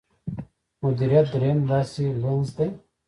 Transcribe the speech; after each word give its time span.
مديريت 0.83 1.27
درېيم 1.33 1.59
داسې 1.71 2.03
لينز 2.21 2.49
دی. 2.57 2.69